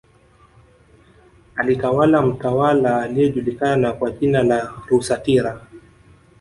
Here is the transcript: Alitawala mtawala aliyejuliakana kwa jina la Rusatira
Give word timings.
Alitawala 1.55 2.21
mtawala 2.21 3.01
aliyejuliakana 3.01 3.93
kwa 3.93 4.11
jina 4.11 4.43
la 4.43 4.71
Rusatira 4.87 5.67